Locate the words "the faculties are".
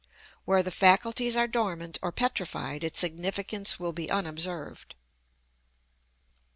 0.63-1.45